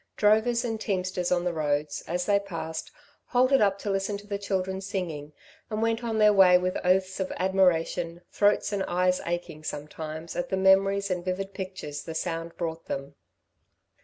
[0.17, 2.91] Drovers and teamsters on the roads, as they passed,
[3.25, 5.31] halted up to listen to the children singing,
[5.69, 10.49] and went on their way with oaths of admiration, throats and eyes aching sometimes at
[10.49, 13.13] the memories and vivid pictures the sound brought them.